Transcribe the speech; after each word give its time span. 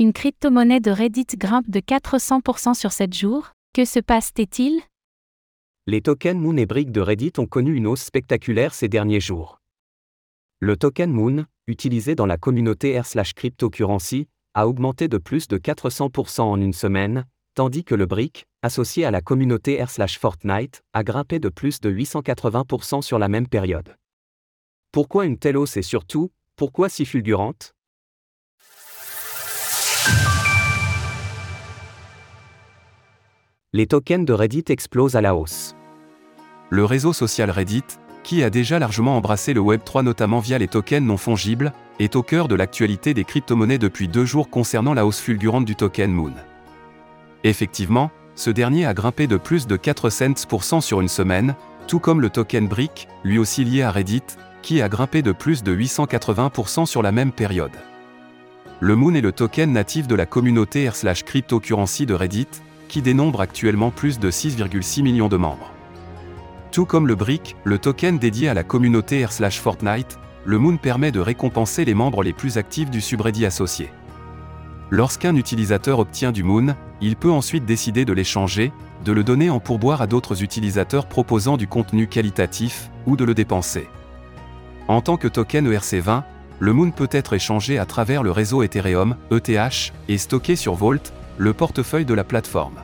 Une 0.00 0.12
crypto-monnaie 0.12 0.78
de 0.78 0.92
Reddit 0.92 1.26
grimpe 1.36 1.68
de 1.68 1.80
400% 1.80 2.74
sur 2.74 2.92
7 2.92 3.12
jours. 3.12 3.50
Que 3.74 3.84
se 3.84 3.98
passe-t-il? 3.98 4.80
Les 5.88 6.02
tokens 6.02 6.40
Moon 6.40 6.56
et 6.56 6.66
Brick 6.66 6.92
de 6.92 7.00
Reddit 7.00 7.32
ont 7.38 7.46
connu 7.46 7.74
une 7.74 7.88
hausse 7.88 8.04
spectaculaire 8.04 8.74
ces 8.74 8.88
derniers 8.88 9.18
jours. 9.18 9.58
Le 10.60 10.76
token 10.76 11.10
Moon, 11.10 11.46
utilisé 11.66 12.14
dans 12.14 12.26
la 12.26 12.36
communauté 12.36 12.96
r/cryptocurrency, 12.96 14.28
a 14.54 14.68
augmenté 14.68 15.08
de 15.08 15.18
plus 15.18 15.48
de 15.48 15.58
400% 15.58 16.42
en 16.42 16.60
une 16.60 16.74
semaine, 16.74 17.24
tandis 17.56 17.82
que 17.82 17.96
le 17.96 18.06
Brick, 18.06 18.46
associé 18.62 19.04
à 19.04 19.10
la 19.10 19.20
communauté 19.20 19.82
r/Fortnite, 19.82 20.80
a 20.92 21.02
grimpé 21.02 21.40
de 21.40 21.48
plus 21.48 21.80
de 21.80 21.90
880% 21.90 23.02
sur 23.02 23.18
la 23.18 23.26
même 23.26 23.48
période. 23.48 23.96
Pourquoi 24.92 25.26
une 25.26 25.38
telle 25.38 25.56
hausse 25.56 25.76
et 25.76 25.82
surtout, 25.82 26.30
pourquoi 26.54 26.88
si 26.88 27.04
fulgurante? 27.04 27.74
Les 33.74 33.86
tokens 33.86 34.24
de 34.24 34.32
Reddit 34.32 34.64
explosent 34.70 35.14
à 35.14 35.20
la 35.20 35.34
hausse. 35.34 35.76
Le 36.70 36.86
réseau 36.86 37.12
social 37.12 37.50
Reddit, 37.50 37.84
qui 38.22 38.42
a 38.42 38.48
déjà 38.48 38.78
largement 38.78 39.18
embrassé 39.18 39.52
le 39.52 39.60
Web3 39.60 40.04
notamment 40.04 40.40
via 40.40 40.56
les 40.56 40.68
tokens 40.68 41.06
non 41.06 41.18
fongibles, 41.18 41.74
est 41.98 42.16
au 42.16 42.22
cœur 42.22 42.48
de 42.48 42.54
l'actualité 42.54 43.12
des 43.12 43.24
crypto-monnaies 43.24 43.76
depuis 43.76 44.08
deux 44.08 44.24
jours 44.24 44.48
concernant 44.48 44.94
la 44.94 45.04
hausse 45.04 45.20
fulgurante 45.20 45.66
du 45.66 45.76
token 45.76 46.10
Moon. 46.10 46.32
Effectivement, 47.44 48.10
ce 48.36 48.48
dernier 48.48 48.86
a 48.86 48.94
grimpé 48.94 49.26
de 49.26 49.36
plus 49.36 49.66
de 49.66 49.76
4 49.76 50.08
cents 50.08 50.80
sur 50.80 51.02
une 51.02 51.08
semaine, 51.08 51.54
tout 51.86 51.98
comme 51.98 52.22
le 52.22 52.30
token 52.30 52.68
Brick, 52.68 53.06
lui 53.22 53.38
aussi 53.38 53.64
lié 53.64 53.82
à 53.82 53.90
Reddit, 53.90 54.22
qui 54.62 54.80
a 54.80 54.88
grimpé 54.88 55.20
de 55.20 55.32
plus 55.32 55.62
de 55.62 55.76
880% 55.76 56.86
sur 56.86 57.02
la 57.02 57.12
même 57.12 57.32
période. 57.32 57.76
Le 58.80 58.96
Moon 58.96 59.14
est 59.14 59.20
le 59.20 59.32
token 59.32 59.72
natif 59.72 60.06
de 60.06 60.14
la 60.14 60.24
communauté 60.24 60.88
r/cryptocurrency 60.88 62.06
de 62.06 62.14
Reddit, 62.14 62.48
qui 62.88 63.02
dénombre 63.02 63.40
actuellement 63.40 63.90
plus 63.90 64.18
de 64.18 64.30
6,6 64.30 65.02
millions 65.02 65.28
de 65.28 65.36
membres. 65.36 65.72
Tout 66.72 66.84
comme 66.84 67.06
le 67.06 67.14
BRIC, 67.14 67.56
le 67.64 67.78
token 67.78 68.18
dédié 68.18 68.48
à 68.48 68.54
la 68.54 68.64
communauté 68.64 69.24
r/Fortnite, 69.24 70.18
le 70.44 70.58
Moon 70.58 70.76
permet 70.76 71.12
de 71.12 71.20
récompenser 71.20 71.84
les 71.84 71.94
membres 71.94 72.22
les 72.22 72.32
plus 72.32 72.56
actifs 72.56 72.90
du 72.90 73.00
subreddit 73.00 73.46
associé. 73.46 73.90
Lorsqu'un 74.90 75.36
utilisateur 75.36 75.98
obtient 75.98 76.32
du 76.32 76.42
Moon, 76.42 76.74
il 77.00 77.16
peut 77.16 77.30
ensuite 77.30 77.66
décider 77.66 78.04
de 78.04 78.12
l'échanger, 78.12 78.72
de 79.04 79.12
le 79.12 79.22
donner 79.22 79.50
en 79.50 79.60
pourboire 79.60 80.00
à 80.00 80.06
d'autres 80.06 80.42
utilisateurs 80.42 81.06
proposant 81.06 81.56
du 81.56 81.66
contenu 81.66 82.06
qualitatif, 82.06 82.90
ou 83.06 83.16
de 83.16 83.24
le 83.24 83.34
dépenser. 83.34 83.88
En 84.88 85.02
tant 85.02 85.16
que 85.16 85.28
token 85.28 85.70
ERC20, 85.70 86.22
le 86.60 86.72
Moon 86.72 86.90
peut 86.90 87.08
être 87.12 87.34
échangé 87.34 87.78
à 87.78 87.84
travers 87.84 88.22
le 88.22 88.30
réseau 88.30 88.62
Ethereum, 88.62 89.16
ETH, 89.30 89.92
et 90.08 90.18
stocké 90.18 90.56
sur 90.56 90.74
Vault, 90.74 91.12
le 91.38 91.54
portefeuille 91.54 92.04
de 92.04 92.14
la 92.14 92.24
plateforme. 92.24 92.82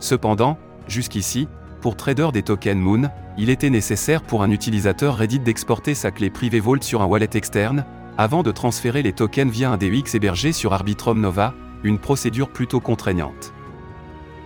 Cependant, 0.00 0.58
jusqu'ici, 0.88 1.48
pour 1.80 1.96
trader 1.96 2.28
des 2.32 2.42
tokens 2.42 2.80
Moon, 2.80 3.10
il 3.38 3.48
était 3.48 3.70
nécessaire 3.70 4.22
pour 4.22 4.42
un 4.42 4.50
utilisateur 4.50 5.16
Reddit 5.16 5.38
d'exporter 5.38 5.94
sa 5.94 6.10
clé 6.10 6.30
privée 6.30 6.60
Vault 6.60 6.82
sur 6.82 7.02
un 7.02 7.06
wallet 7.06 7.30
externe, 7.34 7.84
avant 8.18 8.42
de 8.42 8.52
transférer 8.52 9.02
les 9.02 9.12
tokens 9.12 9.50
via 9.50 9.70
un 9.70 9.76
DEX 9.76 10.14
hébergé 10.14 10.52
sur 10.52 10.72
Arbitrum 10.72 11.20
Nova, 11.20 11.54
une 11.82 11.98
procédure 11.98 12.48
plutôt 12.48 12.80
contraignante. 12.80 13.52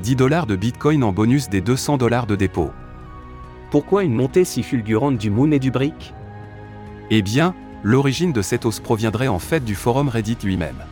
10 0.00 0.16
dollars 0.16 0.46
de 0.46 0.56
Bitcoin 0.56 1.04
en 1.04 1.12
bonus 1.12 1.48
des 1.48 1.60
200 1.60 1.96
dollars 1.96 2.26
de 2.26 2.34
dépôt. 2.34 2.70
Pourquoi 3.70 4.04
une 4.04 4.14
montée 4.14 4.44
si 4.44 4.62
fulgurante 4.62 5.16
du 5.16 5.30
Moon 5.30 5.50
et 5.52 5.58
du 5.58 5.70
Brick? 5.70 6.12
Eh 7.10 7.22
bien, 7.22 7.54
l'origine 7.82 8.32
de 8.32 8.42
cette 8.42 8.66
hausse 8.66 8.80
proviendrait 8.80 9.28
en 9.28 9.38
fait 9.38 9.64
du 9.64 9.74
forum 9.74 10.08
Reddit 10.08 10.38
lui-même. 10.42 10.84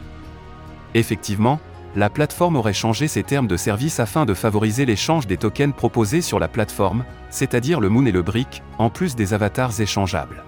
Effectivement, 0.95 1.61
la 1.97 2.09
plateforme 2.09 2.57
aurait 2.57 2.73
changé 2.73 3.09
ses 3.09 3.25
termes 3.25 3.49
de 3.49 3.57
service 3.57 3.99
afin 3.99 4.25
de 4.25 4.35
favoriser 4.35 4.87
l'échange 4.87 5.27
des 5.27 5.37
tokens 5.37 5.75
proposés 5.75 6.21
sur 6.21 6.39
la 6.39 6.47
plateforme, 6.47 7.05
c'est-à-dire 7.31 7.81
le 7.81 7.89
Moon 7.89 8.07
et 8.07 8.13
le 8.13 8.23
Brick, 8.23 8.63
en 8.79 8.91
plus 8.91 9.17
des 9.17 9.35
avatars 9.35 9.81
échangeables. 9.81 10.45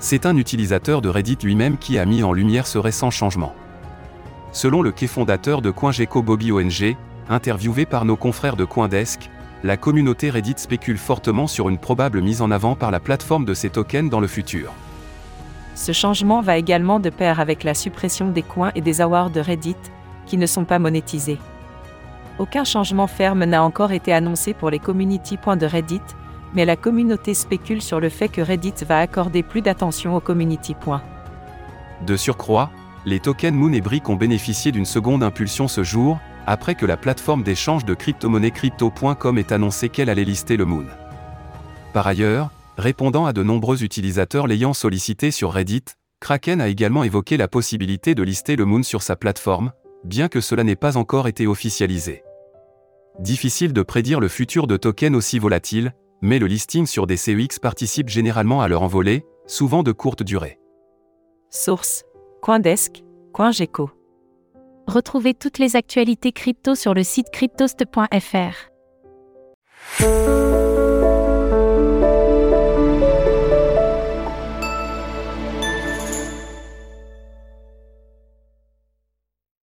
C'est 0.00 0.26
un 0.26 0.36
utilisateur 0.36 1.02
de 1.02 1.08
Reddit 1.08 1.38
lui-même 1.42 1.76
qui 1.76 1.98
a 1.98 2.04
mis 2.04 2.22
en 2.22 2.32
lumière 2.32 2.66
ce 2.66 2.78
récent 2.78 3.10
changement. 3.10 3.54
Selon 4.52 4.82
le 4.82 4.90
quai 4.90 5.06
fondateur 5.06 5.62
de 5.62 5.70
CoinGecko 5.70 6.22
Bobby 6.22 6.50
ONG, 6.50 6.96
interviewé 7.28 7.86
par 7.86 8.04
nos 8.04 8.16
confrères 8.16 8.56
de 8.56 8.64
CoinDesk, 8.64 9.30
la 9.62 9.76
communauté 9.76 10.30
Reddit 10.30 10.54
spécule 10.56 10.98
fortement 10.98 11.46
sur 11.46 11.68
une 11.68 11.78
probable 11.78 12.22
mise 12.22 12.42
en 12.42 12.50
avant 12.50 12.74
par 12.74 12.90
la 12.90 12.98
plateforme 12.98 13.44
de 13.44 13.54
ces 13.54 13.70
tokens 13.70 14.10
dans 14.10 14.20
le 14.20 14.26
futur. 14.26 14.72
Ce 15.76 15.92
changement 15.92 16.40
va 16.40 16.56
également 16.56 16.98
de 16.98 17.10
pair 17.10 17.38
avec 17.38 17.62
la 17.62 17.74
suppression 17.74 18.30
des 18.30 18.42
coins 18.42 18.72
et 18.74 18.80
des 18.80 19.00
awards 19.00 19.30
de 19.30 19.40
Reddit, 19.40 19.76
qui 20.30 20.38
ne 20.38 20.46
sont 20.46 20.64
pas 20.64 20.78
monétisés. 20.78 21.38
Aucun 22.38 22.62
changement 22.62 23.08
ferme 23.08 23.44
n'a 23.44 23.64
encore 23.64 23.90
été 23.90 24.12
annoncé 24.12 24.54
pour 24.54 24.70
les 24.70 24.78
community 24.78 25.36
points 25.36 25.56
de 25.56 25.66
Reddit, 25.66 26.00
mais 26.54 26.64
la 26.64 26.76
communauté 26.76 27.34
spécule 27.34 27.82
sur 27.82 27.98
le 27.98 28.08
fait 28.08 28.28
que 28.28 28.40
Reddit 28.40 28.84
va 28.86 29.00
accorder 29.00 29.42
plus 29.42 29.60
d'attention 29.60 30.14
aux 30.14 30.20
community 30.20 30.74
points. 30.74 31.02
De 32.06 32.16
surcroît, 32.16 32.70
les 33.04 33.18
tokens 33.18 33.56
Moon 33.56 33.72
et 33.72 33.80
Brick 33.80 34.08
ont 34.08 34.14
bénéficié 34.14 34.70
d'une 34.70 34.86
seconde 34.86 35.24
impulsion 35.24 35.66
ce 35.66 35.82
jour, 35.82 36.20
après 36.46 36.76
que 36.76 36.86
la 36.86 36.96
plateforme 36.96 37.42
d'échange 37.42 37.84
de 37.84 37.94
crypto-monnaies 37.94 38.52
crypto.com 38.52 39.36
ait 39.36 39.52
annoncé 39.52 39.88
qu'elle 39.88 40.10
allait 40.10 40.24
lister 40.24 40.56
le 40.56 40.64
Moon. 40.64 40.86
Par 41.92 42.06
ailleurs, 42.06 42.50
répondant 42.78 43.26
à 43.26 43.32
de 43.32 43.42
nombreux 43.42 43.82
utilisateurs 43.82 44.46
l'ayant 44.46 44.74
sollicité 44.74 45.32
sur 45.32 45.52
Reddit, 45.52 45.84
Kraken 46.20 46.60
a 46.60 46.68
également 46.68 47.02
évoqué 47.02 47.36
la 47.36 47.48
possibilité 47.48 48.14
de 48.14 48.22
lister 48.22 48.54
le 48.54 48.64
Moon 48.64 48.82
sur 48.82 49.02
sa 49.02 49.16
plateforme, 49.16 49.72
bien 50.04 50.28
que 50.28 50.40
cela 50.40 50.64
n'ait 50.64 50.76
pas 50.76 50.96
encore 50.96 51.28
été 51.28 51.46
officialisé. 51.46 52.22
Difficile 53.18 53.72
de 53.72 53.82
prédire 53.82 54.20
le 54.20 54.28
futur 54.28 54.66
de 54.66 54.76
tokens 54.76 55.16
aussi 55.16 55.38
volatiles, 55.38 55.94
mais 56.22 56.38
le 56.38 56.46
listing 56.46 56.86
sur 56.86 57.06
des 57.06 57.16
CEX 57.16 57.58
participe 57.58 58.08
généralement 58.08 58.60
à 58.60 58.68
leur 58.68 58.82
envolée, 58.82 59.24
souvent 59.46 59.82
de 59.82 59.92
courte 59.92 60.22
durée. 60.22 60.58
Source 61.50 62.04
Coindesk, 62.42 63.02
CoinGecko. 63.32 63.90
Retrouvez 64.86 65.34
toutes 65.34 65.58
les 65.58 65.76
actualités 65.76 66.32
crypto 66.32 66.74
sur 66.74 66.94
le 66.94 67.02
site 67.02 67.30
cryptost.fr. 67.30 68.70